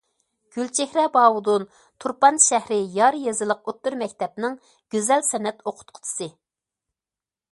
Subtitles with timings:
[0.53, 1.65] گۈلچېھرە باۋۇدۇن
[2.05, 4.57] تۇرپان شەھىرى يار يېزىلىق ئوتتۇرا مەكتەپنىڭ
[4.95, 6.33] گۈزەل سەنئەت ئوقۇتقۇچىسى.